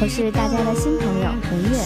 [0.00, 1.76] 我是大家的新朋友文月。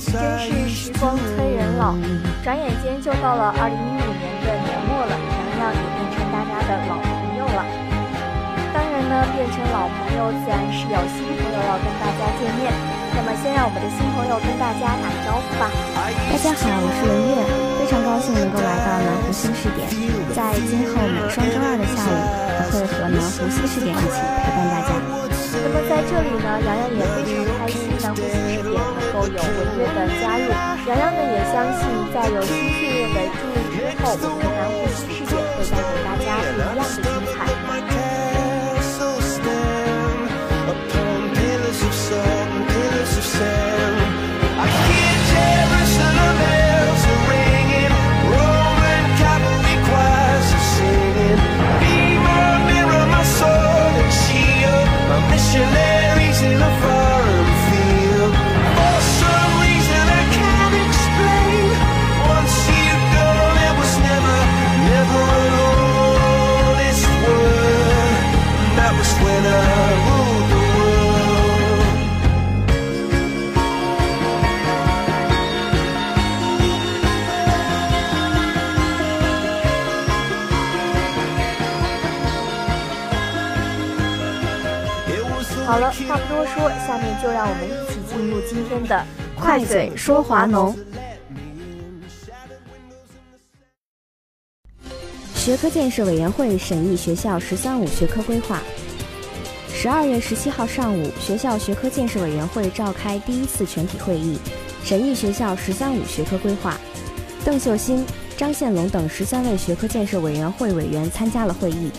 [0.00, 1.92] 真是时光催人老，
[2.40, 7.60] 转眼间就到了二零一五年的年末了，洋洋也变成大家的老朋友了。
[8.72, 12.72] 当然呢，变成老朋友自然是有新朋友要跟大家见面。
[13.12, 15.68] 那么，先让我们的新朋友跟大家打个招呼吧。
[15.68, 17.44] 大家好，我是文月。
[17.76, 19.84] 非常高兴能够来到南湖新视点，
[20.32, 22.16] 在今后每双周二的下午，
[22.56, 24.96] 我会和南湖新视点一起陪伴大家。
[25.54, 30.48] 那么在这里呢，洋洋也非常开心南湖新视点能够有文约的加入。
[30.88, 37.41] 洋洋呢也相信，在有新训练的注入之后，我们南湖新视点会带给大家不一样的精彩。
[55.52, 55.91] 好了，
[86.12, 89.02] 话不多说，下面就让我们一起进入今天的
[89.34, 90.76] 快嘴说华农。
[95.34, 98.60] 学科建设委员会审议学校“十三五”学科规划。
[99.72, 104.38] 十二月十七号上午，学校学科建设委员会召开第一次全体会议，
[104.84, 106.76] 审议学校“十三五”学科规划。
[107.42, 108.04] 邓秀新、
[108.36, 111.90] 张宪龙等十三位学科建设委员会委员参加了会议，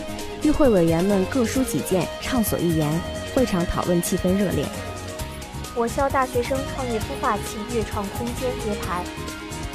[0.44, 2.88] 与会委员们各抒己见，畅所欲言。
[3.34, 4.64] 会场讨论气氛热烈。
[5.74, 9.02] 我校大学生创业孵化器“悦创空间”揭牌。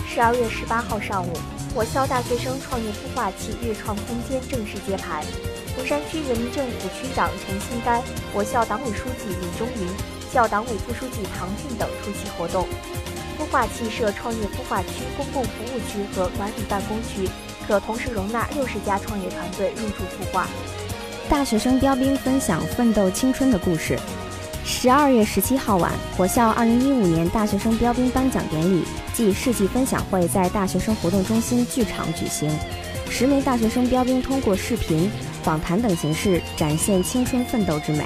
[0.08, 1.34] 十二月十八号上午，
[1.75, 5.24] 我校大学生创业孵化器“悦创空间”正式揭牌。
[5.75, 8.02] 福山区人民政府区长陈新丹、
[8.34, 9.88] 我校党委书记李忠云、
[10.31, 12.66] 校党委副书记唐骏等出席活动。
[13.38, 17.30] 孵化器设创业孵化区、公共服务区和管理办公区，
[17.68, 20.47] 可同时容纳六十家创业团队入驻孵化。
[21.29, 23.95] 大学生标兵分享奋斗青春的故事。
[24.66, 32.50] 十二月十七号晚，我校二零一五年大学生标兵颁奖典礼暨事迹分享会在大学生活动中心剧场举行。
[33.12, 35.09] 十名大学生标兵通过视频、
[35.44, 38.06] 访谈等形式展现青春奋斗之美。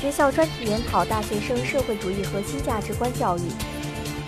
[0.00, 3.42] 学校专题研讨大学生社会主义核心价值观教育。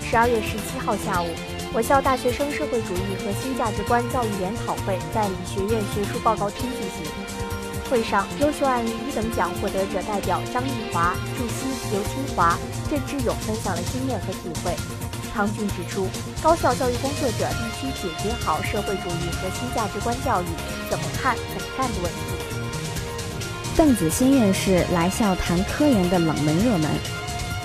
[0.08, 1.26] 十二月十七号下午，
[1.72, 7.49] 我校大学生社会主义核心价值观教育研讨会在理学院学术报告厅举行。
[7.90, 12.56] 会上，优秀案例一等奖获得者代表张艺华、祝新、刘清华、
[12.88, 14.72] 郑志勇分享了经验和体会。
[15.34, 16.06] 唐骏指出，
[16.40, 20.46] 高校教育工作者必须解决好社会主义核心价值观教育
[20.88, 22.18] 怎么看、怎么干的问题。
[23.76, 26.88] 邓子新院士来校谈科研的冷门热门。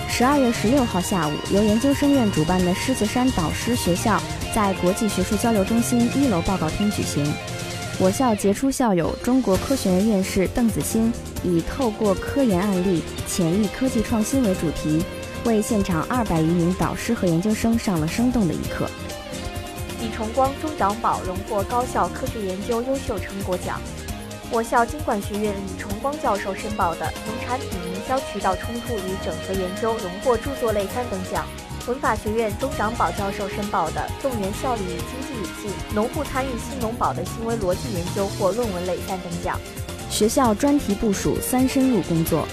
[0.08, 4.20] 十二月十六号下午，由研究生院主办的狮子山导师学校
[4.52, 7.32] 在国际学术交流中心一楼报告厅举行。
[7.98, 11.10] 我校杰出校友、中国科学院院士邓子欣
[11.42, 15.02] 以“透过科研案例潜抑科技创新”为主题，
[15.46, 18.86] 为现场二百余名导师和研究生上了生动的一课。
[19.98, 23.80] 李崇光中长保荣获高校科学研究优秀成果奖。
[24.50, 31.46] 我校经管学院李崇光教授申报的“农产品营销渠道冲突与整合研究”荣获著作类三等奖。
[31.86, 39.56] 文法学院钟长宝教授申报的“动员效率与经济理性，农户参与新农保的行为逻辑研究”获论文类三等奖。
[40.10, 42.46] 学校专题部署三深入工作。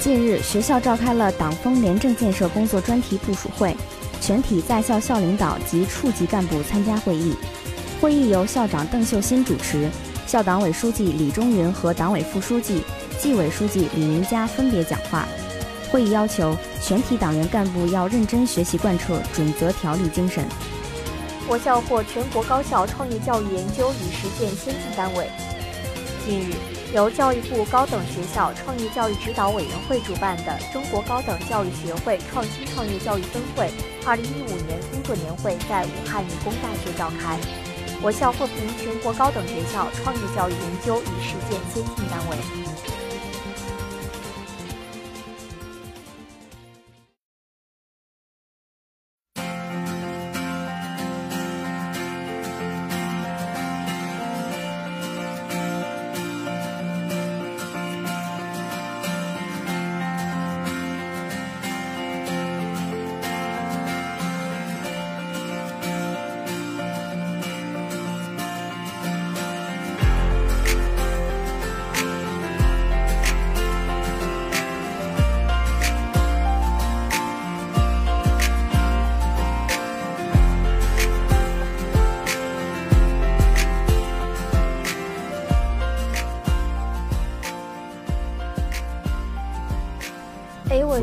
[0.00, 3.74] 近日，学校召开了党风廉政建设工作专题部署会，
[4.20, 7.34] 全体在校校领导及处级干部参加会议。
[8.02, 9.88] 会议由校长邓秀新主持，
[10.26, 12.84] 校党委书记李忠云和党委副书记、
[13.18, 15.26] 纪委书记李明佳分别讲话。
[15.94, 20.44] 会议要求全体党员干部要认真学习贯彻准则条例精神。
[21.46, 25.30] 我校获全国高校创业教育研究与实践先进单位。
[26.26, 26.54] 近日，
[26.92, 33.70] 由教育部高等学校创业教育指导委员会主办的中国高等教育学会创新创业教育分会
[34.04, 37.38] 二零一五年工作年会在武汉理工大学召开。
[38.02, 42.63] 我校获评全国高等学校创业教育研究与实践先进单位。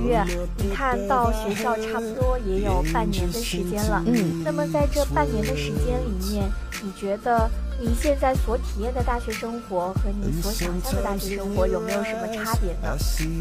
[0.08, 0.24] 月，
[0.58, 4.04] 你看到学校差不多也有半年的时间了。
[4.06, 6.50] 嗯，那么在这半年的时间里面，
[6.84, 7.50] 你觉得
[7.80, 12.98] 你现在所体验的大学生活和你所想象的大学生活有没有什么差别呢？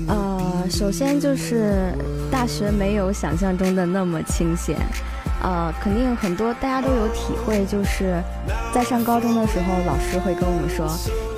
[0.09, 1.95] 呃，首先就是
[2.31, 4.77] 大学没有想象中的那么清闲。
[5.43, 8.23] 呃，肯定很多大家都有体会，就是
[8.75, 10.87] 在上高中的时候，老师会跟我们说，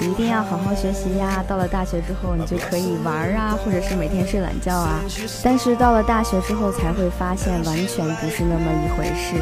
[0.00, 1.44] 你一定要好好学习呀。
[1.46, 5.00] 到了大学之后，你就可以玩啊，或者是每天睡懒觉啊。
[5.44, 9.36] 但是到了大学之后，才会发现完全不是那么一回事。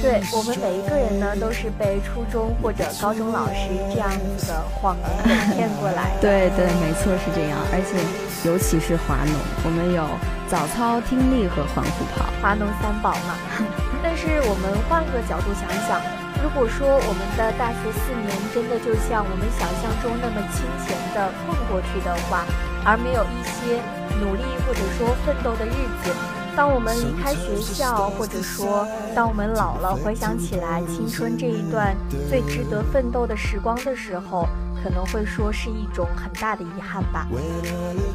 [0.00, 4.08] 对我们每一个人呢，都是被初中或者高中老师这样
[4.38, 6.12] 子的谎言给骗过来。
[6.20, 7.98] 对对，没错是这样，而且
[8.44, 10.02] 尤其是华农，我们有
[10.50, 13.38] 早操、听力和环湖跑，华农三宝嘛。
[14.02, 16.02] 但是我们换个角度想想，
[16.42, 22.42] 如果说我们的大学四年真的就像我们想象中那么清闲的混过去的话，
[22.84, 23.78] 而没有一些
[24.18, 26.10] 努力或者说奋斗的日子，
[26.56, 28.84] 当我们离开学校，或者说
[29.14, 31.94] 当我们老了，回想起来青春这一段
[32.28, 34.48] 最值得奋斗的时光的时候，
[34.82, 37.26] 可能会说是一种很大的遗憾吧。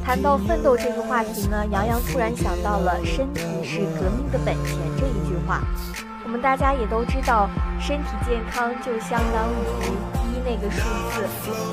[0.03, 5.37] 谈到奋斗这个话题呢，杨洋突然想到了“身体是革命的本钱”这一句。
[5.47, 5.61] 话，
[6.25, 7.49] 我们大家也都知道，
[7.79, 9.95] 身体健康就相当于
[10.27, 10.83] 一那个数
[11.15, 11.23] 字，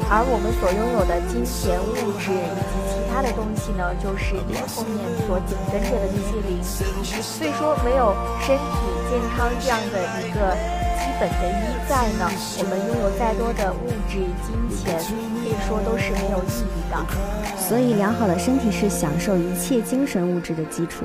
[0.07, 6.63] 而我们所拥有的金钱、物质以及其他的东西呢，就是零后面所紧跟着的那些零。
[6.63, 8.15] 所以说，没有
[8.47, 8.79] 身体
[9.11, 10.55] 健康这样的一个
[10.99, 17.59] 基本的一在呢，我们拥有再多的物质、金钱，可以说都是没有意义的。
[17.59, 21.05] 所以，良好的身体是享受一切精神物质的基础。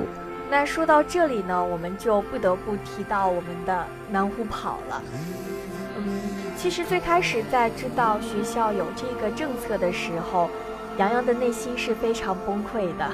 [0.50, 5.02] 那说到这里呢，我们就不得不提到我们的南湖跑了。
[5.96, 6.20] 嗯，
[6.56, 10.50] 其实最开始在知道学校有这个政策的时候，
[10.98, 13.08] 洋洋的内心是非常崩溃的。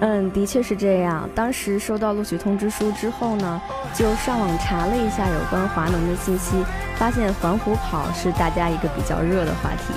[0.00, 1.28] 嗯，的确是这样。
[1.34, 3.60] 当时收到录取通知书之后呢，
[3.94, 6.64] 就上网查了一下有关华农的信息，
[6.96, 9.92] 发现环湖跑是大家一个比较热的话题。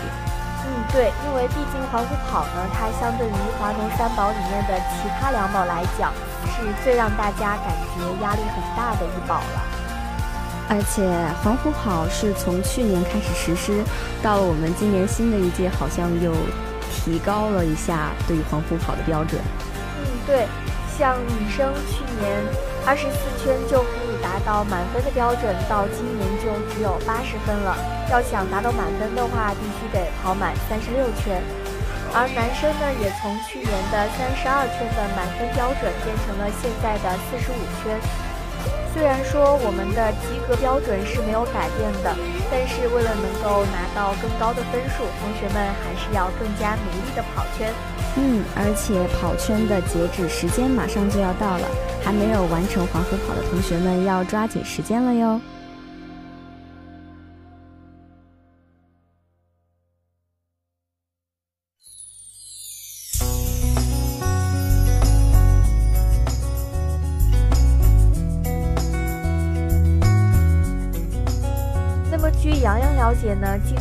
[0.66, 6.12] 嗯，对，因为毕竟环湖跑呢，它相对于华农三宝里面的其他两宝来讲。
[6.46, 9.62] 是最让大家感觉压力很大的一宝了，
[10.70, 11.10] 而且
[11.42, 13.82] 环湖跑是从去年开始实施，
[14.22, 16.32] 到了我们今年新的一届，好像又
[16.92, 19.42] 提高了一下对于环湖跑的标准。
[20.26, 20.48] 对，
[20.98, 22.32] 像女生去年
[22.86, 27.76] 二十四圈就可以达到满分的标准，到今年就只有八十分了。
[28.12, 31.42] 要想达到满分的话，必须得跑满三十六圈。
[32.16, 38.00] 而男生呢，也从去年的三十二圈的满分标准变成了现在的四十五圈。
[38.94, 42.14] 虽然说我们的及格标准是没有改变的，
[42.54, 47.74] 但是为了能够拿到更高的分数，同学们还是要更加努力的跑圈。
[48.16, 51.68] 嗯，而且跑圈的截止时间马上就要到了，
[52.06, 55.42] 还没有完成黄河跑的同学们要抓紧时间了哟。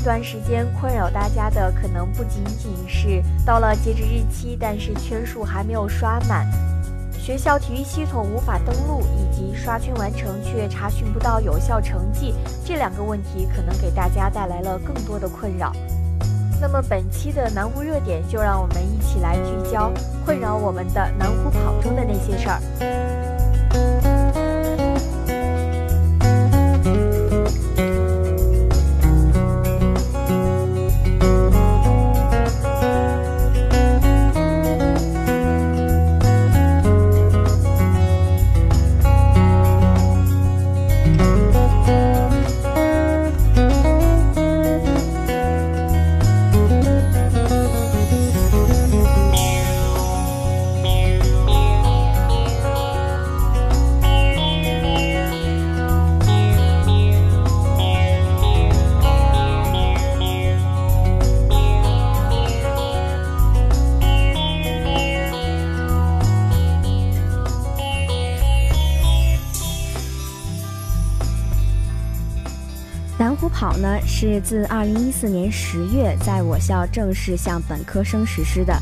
[0.03, 6.47] 段时间困扰大家的可能不仅仅是到了截止日期，但是圈数还没有刷满，
[7.13, 15.73] 学校体育系统无法登录，以及刷圈完成却查询不到有效成绩这两个问题，可能给大家带来了更多的困扰。
[16.61, 19.93] 那么本期的南湖热点，就让我们一起来聚焦
[20.25, 23.32] 困扰我们的南湖跑中的那些事儿。
[73.63, 78.77] 跑呢是自二零一四年十月在我校正式向本科生实施的。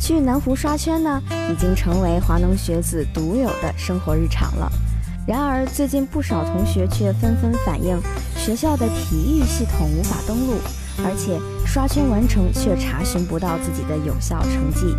[0.00, 4.72] 去南湖刷圈呢，已经成为华农学子独有的生活日常了。
[5.26, 8.00] 然而，最近不少同学却纷纷反映，
[8.34, 10.54] 学校的体育系统无法登录，
[11.04, 14.96] 而且刷圈完成却查询不到自己的有效成绩。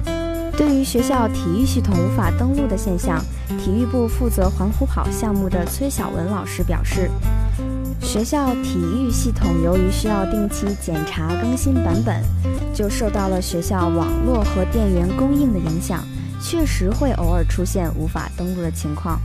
[0.56, 3.20] 对于学校体育系统无法登录的现象，
[3.58, 7.10] 体育部负责环湖跑项目的崔晓文老师表示，
[8.14, 12.22] 学校体育系统由于需要定期检查更新版本，
[12.72, 16.06] 就受到了学校网络和电源供应的影响，
[16.40, 19.20] 确实会偶尔出现无法登录的情况。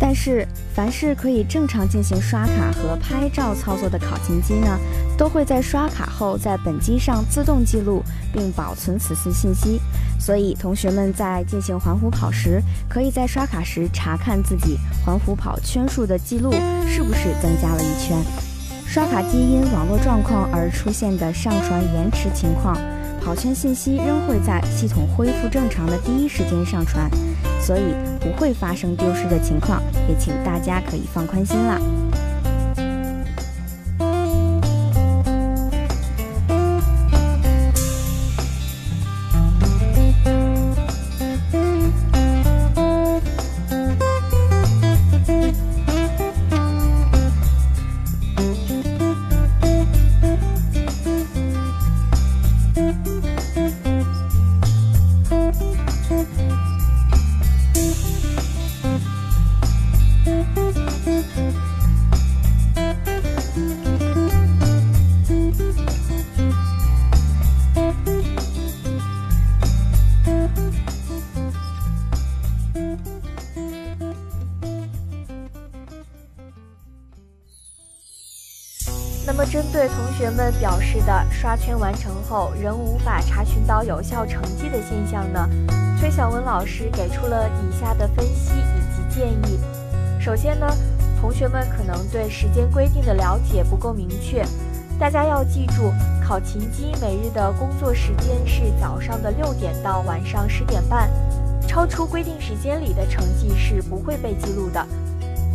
[0.00, 4.76] 但是，凡是可以正常进行刷卡和拍照操作的考勤机呢，
[5.16, 9.80] 都会在刷卡后在本机上自动记录并保存此次信息。
[10.18, 16.52] 所以，同学们在进行环湖跑时，可以在刷卡时查看自己环湖跑圈数的记录
[16.88, 18.16] 是不是增加了一圈。
[18.86, 22.76] 刷卡机因网络状况而出现的上传延迟情况。
[23.24, 27.10] 跑圈信息仍会在系统恢复正常的第一时间上传，
[27.58, 31.80] 所以不会发生丢失的情况，也请大家可以放宽心啦。
[79.26, 85.48] 那么，针对同学们表示的刷圈完成后仍无法查询到有效成绩的现象呢？
[85.98, 89.58] 崔晓文老师给出了以下的分析以及建议。
[90.20, 90.66] 首先呢，
[91.18, 94.44] 同学们可能对时间规定的了解不够明确，
[94.98, 95.90] 大家要记住，
[96.22, 101.08] 考勤机每日的工作时间是早上的六点到晚上十点半，
[101.66, 104.86] 超出规定时间里的成绩是不会被记录的。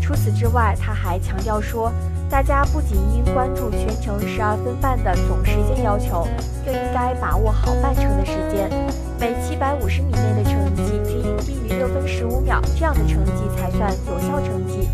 [0.01, 1.93] 除此之外，他还强调说。
[2.29, 6.27] 大家不仅应关注全程十二分半的总时间要求，
[6.63, 8.69] 更应该把握好半程的时间。
[9.19, 14.87] 每七百五十米内的成绩均应低于六分十五秒，这样的成绩才算有效成绩。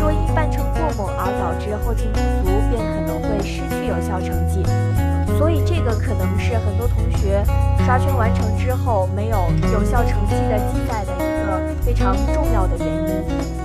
[0.00, 4.64] 若因半程过猛而导致后劲不足，便可能会失去有效成绩。
[5.38, 7.44] 所以，这个可能是很多同学
[7.84, 9.36] 刷圈完成之后没有
[9.72, 13.59] 有效成绩的记载的一个非常重要的原因。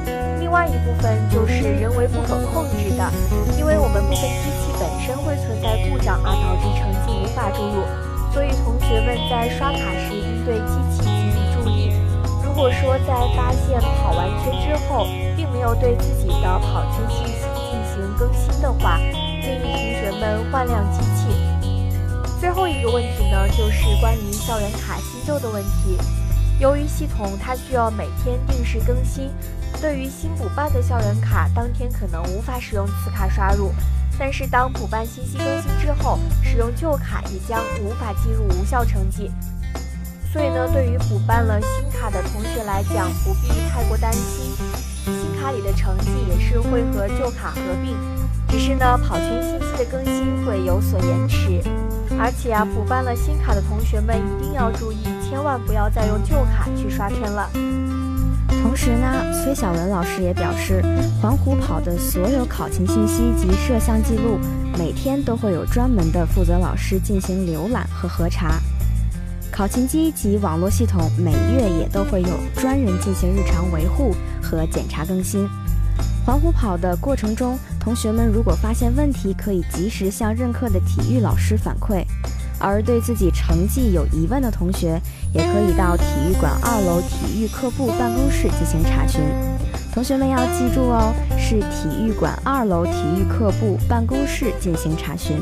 [0.65, 3.11] 另外一部分就是人为不可控制的，
[3.55, 7.85] 因为我们部分机器本身会存在故障而导致成绩无法注入，
[8.33, 11.93] 所以同学们在刷卡时应对机器给予注意。
[12.43, 15.05] 如果说在发现跑完圈之后，
[15.37, 18.97] 并没有对自己的跑圈信息进行更新的话，
[19.43, 21.29] 建议同学们换辆机器。
[22.41, 25.95] 最后一个问题呢，就是关于校园卡新旧的问题。
[26.57, 29.29] 由于系统它需要每天定时更新。
[29.81, 33.71] 对于新补办的校园卡，当天可能无法使用此卡刷入，
[34.17, 39.31] 但是当补办信息更新之后，使用旧卡也将无法计入无效成绩。
[40.33, 44.53] 所以呢，对于补办了新卡的同学来讲，不必太过担心，
[45.05, 47.95] 新卡里的成绩也是会和旧卡合并，
[48.49, 51.61] 只是呢，跑圈信息的更新会有所延迟。
[52.17, 57.49] 而且啊，补办了新卡的同学们一定要注意，千万不要再用旧卡去刷圈了。
[58.65, 60.81] 同时呢，崔晓文老师也表示，
[61.21, 64.39] 环湖跑的所有考勤信息及摄像记录，
[64.75, 68.59] 每天都会有专门的负责老师进行浏览和核查。
[69.51, 75.47] 考勤机及网络系统每月也都会有专人进行日常维护和检查更新。
[76.25, 82.03] 环湖跑的过程中，同学们如果发现问题，可以及时向任课的体育老师反馈。
[82.65, 84.99] 而对自己成绩有疑问的同学，
[85.31, 89.21] 也可以到体育馆二楼体育课部办公室进行查询。
[89.93, 95.37] 同学们要记住哦，是体育馆二楼体育课部办公室进行查询。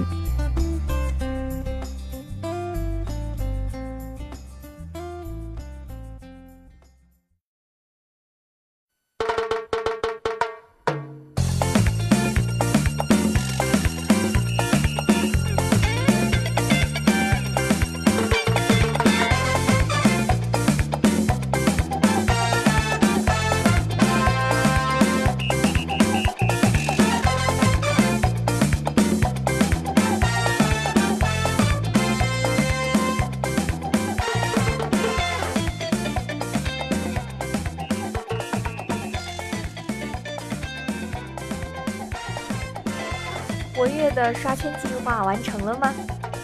[44.14, 45.94] 的刷圈计划完成了吗？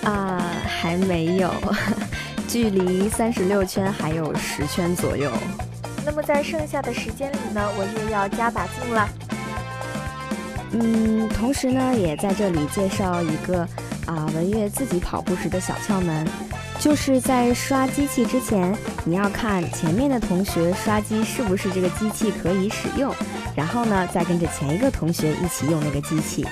[0.03, 1.51] 啊，还没有。
[2.47, 5.31] 距离三十六圈还有十圈左右。
[6.03, 9.09] 那么在剩下的时间里呢，我又要加把劲了。
[10.71, 13.61] 嗯，同时呢，也在这里介绍一个
[14.07, 16.27] 啊，文月自己跑步时的小窍门，
[16.79, 23.13] 就是在刷机器之前，你要看前面的同学刷机是不是这个机器可以使用，
[23.55, 26.47] 然后呢，再跟着前一个同学一起用那个机器。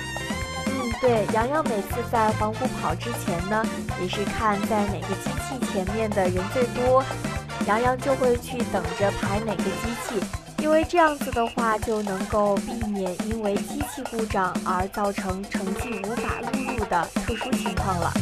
[1.08, 3.64] 对，洋洋每次在黄湖跑之前呢，
[3.98, 7.02] 也是看在哪个机器前面的人最多，
[7.66, 10.22] 洋洋就会去等着排哪个机器，
[10.58, 18.12] 因为这样子的话就能够避免因为机器故障而造成成绩无法录入的特殊情况了。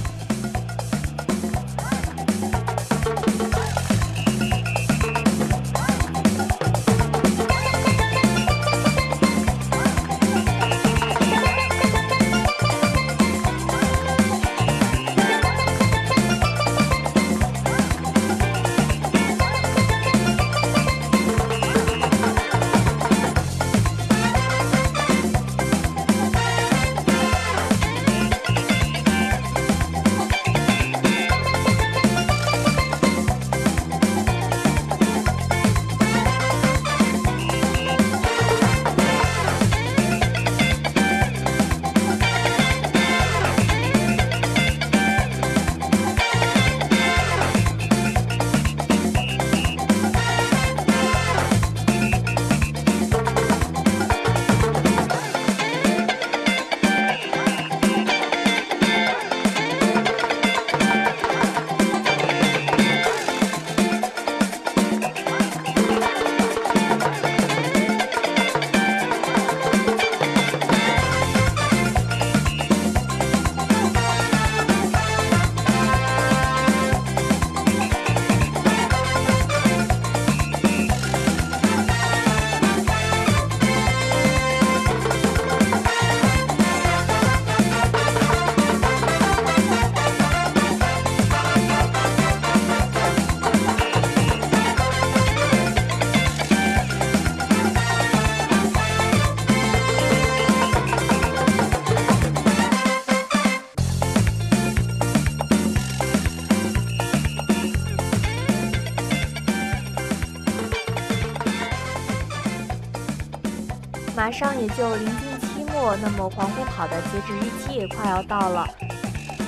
[114.94, 118.68] 临近期末，那么黄湖跑的截止日期也快要到了。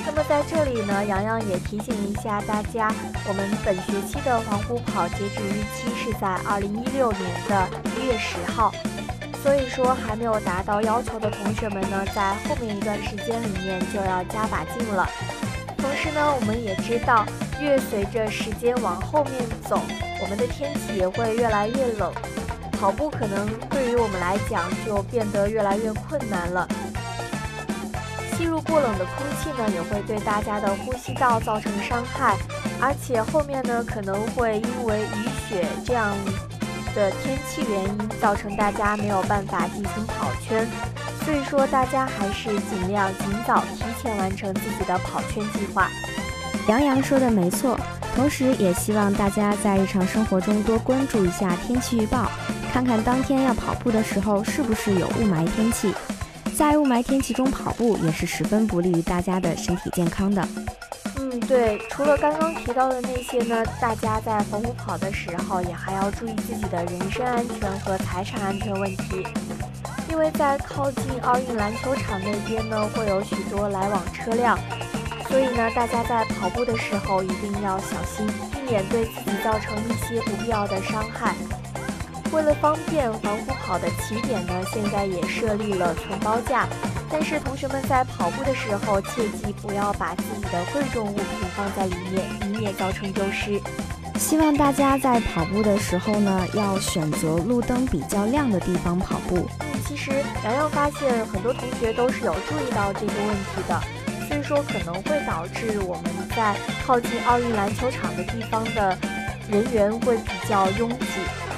[0.05, 2.91] 那么在这里呢，洋洋也提醒一下大家，
[3.29, 8.73] 我们本学期的黄湖跑截止日期是在二零一六年的一月十号，
[9.43, 15.07] 所以说还没有达到要求的同学们呢，在后面一段时间里面就要加把劲了。
[15.77, 17.27] 同时呢，我们也知道，
[17.61, 19.35] 越随着时间往后面
[19.69, 19.79] 走，
[20.23, 22.11] 我们的天气也会越来越冷。
[22.79, 26.69] 跑步可能对于我们来讲就变得越来越困难了。
[28.37, 32.37] 吸入过冷的空气呢，也会对大家的呼吸道造成伤害，
[32.81, 36.17] 而且后面呢可能会因为雨雪这样
[36.95, 40.65] 的天气原因，造成大家没有办法进行跑圈。
[41.25, 45.91] 所以说，大家还是尽量尽早提前完成自己的跑圈计划。
[46.69, 47.81] 杨洋说的没错，
[48.15, 52.31] 同时也希望大家在日常生活中多关注一下天气预报。
[52.71, 55.95] 看看当天要跑步的时候是不是有雾霾天气，
[56.55, 60.47] 在雾霾天气中跑步也是十分不利于大家的身体健康的。
[61.17, 69.27] 嗯，对，除了刚刚提到的那些呢，大家在黄湖跑的时候也还要注意自己的人身安全和财产安全问题，
[70.11, 74.57] 因为在靠近奥运篮球场那边呢会有许多来往车辆，
[75.29, 81.35] 所以呢大家在跑步的时候一定要小心，避免对自己造成一些不必要的伤害。
[82.31, 86.69] 为了方便环湖跑的起点呢，现在也设立了存包架。
[87.11, 91.25] 但是同学们在跑步的时候，切记不要把自己的贵重物品
[91.57, 93.59] 放在里面，以免造成丢失。
[94.19, 99.49] 希望大家在跑步的时候呢，要选择路灯比较亮的地方跑步。
[99.61, 100.11] 嗯，其实
[100.45, 103.81] 洋洋发现很多同学都是有注意到这个问题的，
[104.49, 106.57] 说可能会导致我们在
[106.87, 108.97] 靠近奥运篮球场的地方的
[109.51, 111.07] 人员会比较拥挤。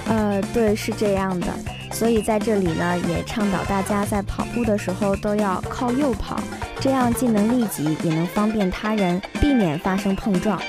[0.08, 1.46] 呃，对，是这样的，
[1.92, 6.40] 所以在这里呢，也倡导大家在跑步的时候都要靠右跑，
[6.80, 10.60] 这样既能利己，也能方便他人，避免发生碰撞。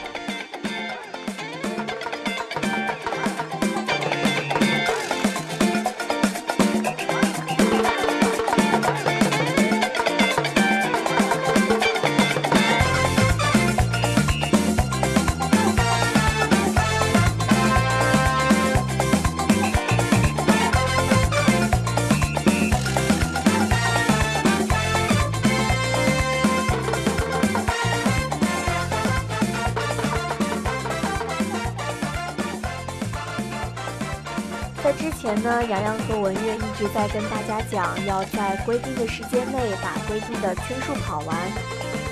[36.82, 41.38] 直在跟大家讲，要在规定的时间内把规定的圈数跑完。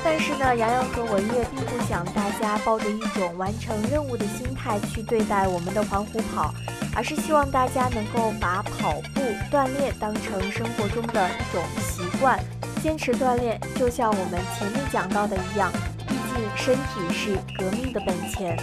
[0.04, 6.54] 但是呢，洋洋和文月并不想大家抱着一种完成任务的心态去对待我们的环湖跑，
[6.96, 12.40] 而是希望大家能够把跑步锻炼当成生活中的一种习惯，
[12.84, 15.72] 坚持锻炼，就像我们前面讲到的一样，
[16.08, 18.56] 毕竟身体是革命的本钱。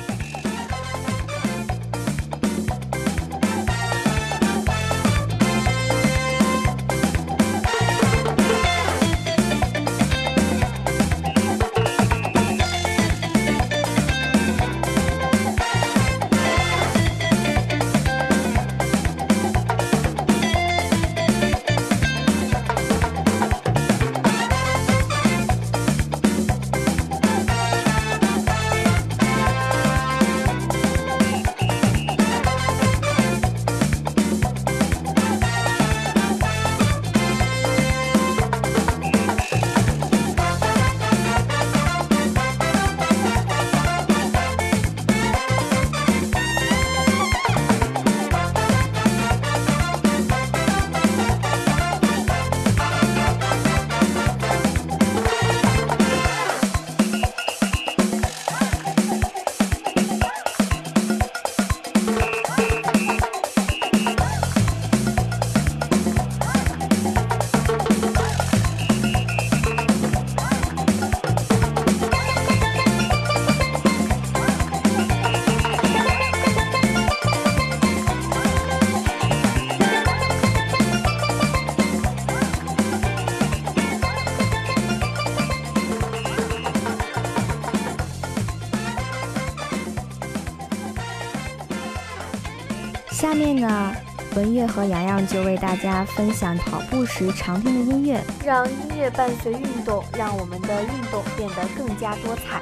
[94.76, 102.60] 和洋洋就为大家分享跑步时常听的音乐，让音乐伴随运动，让我们的运动变得更加多彩。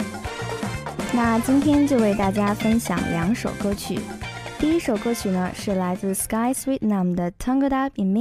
[1.12, 3.98] 那今天就为大家分享两首歌曲，
[4.60, 8.20] 第一首歌曲呢是来自 Sky Sweetnam 的《Tangled Up in Me》。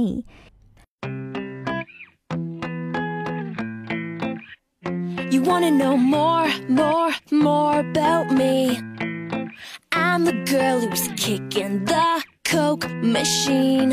[5.30, 8.76] You wanna know more, more, more about me?
[9.92, 13.92] I'm the girl who's kicking the Coke machine.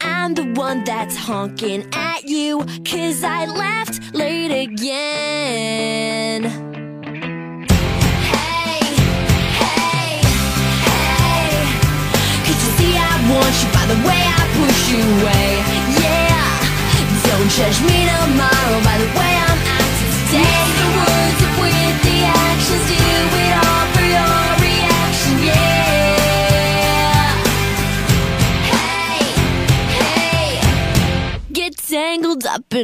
[0.00, 6.44] I'm the one that's honking at you, cause I left late again.
[8.32, 8.80] Hey,
[9.60, 10.22] hey,
[10.86, 11.50] hey.
[12.46, 15.48] Could you see I want you by the way I push you away?
[16.00, 16.48] Yeah,
[17.26, 19.31] don't judge me tomorrow by the way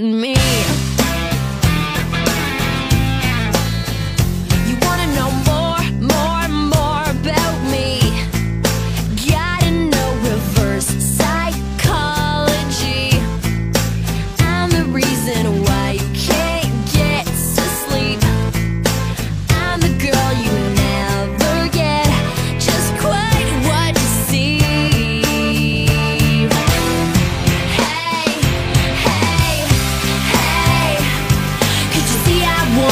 [0.00, 0.77] me.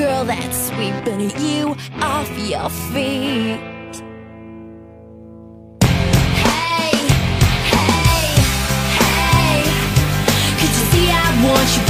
[0.00, 3.60] Girl that's sweeping you off your feet.
[6.44, 6.96] Hey,
[7.72, 8.24] hey,
[8.96, 9.62] hey.
[10.58, 11.89] Could you see I want you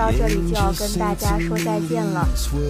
[0.00, 2.26] 到这里就要跟大家说再见了。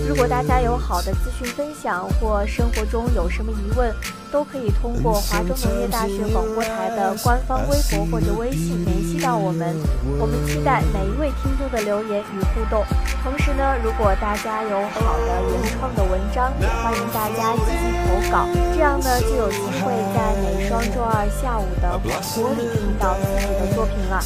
[0.09, 3.95] 如果大家有好的资讯分享，或生活中有什么疑问，
[4.33, 9.77] 都可以通过华中农业大学广播台的官方微博或者微信联系到我们。
[10.19, 12.85] 我们期待每一位听众的留言与互动。
[13.23, 24.21] 同时呢，如果大家有好的原创的文章，也欢迎大家积极投稿，这样呢就有机会在每双周二下午的广播里听到自己的作品了。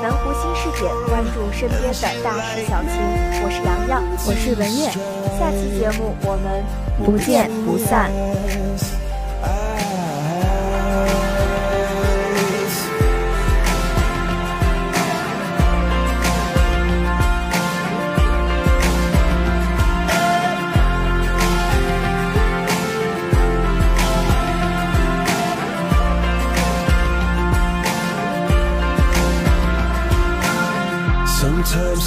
[0.00, 2.94] 南湖新视点，关注身边的大事小情。
[3.42, 4.90] 我是洋洋，我是文月。
[5.38, 6.62] 下期节目我们
[7.04, 8.10] 不见不散。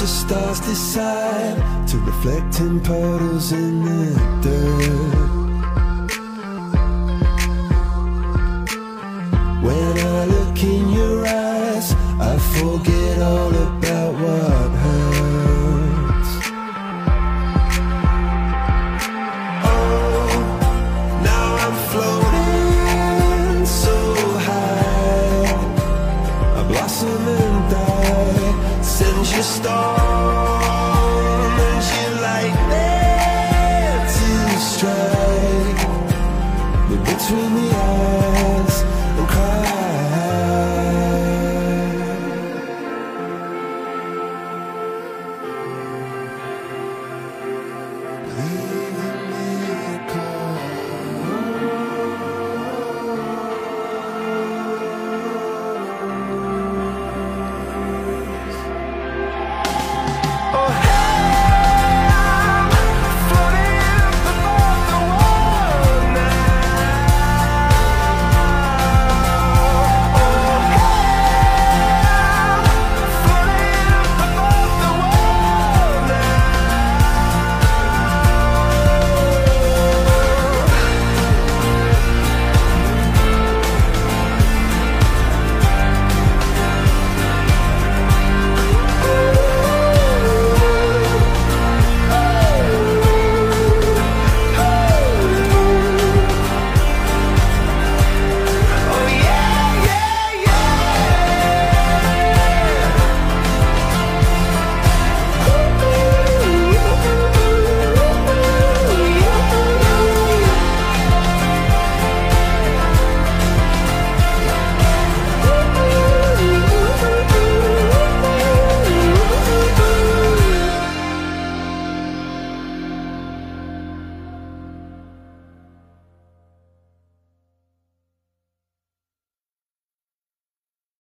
[0.08, 5.41] Stars decide to reflect in puddles in the dirt.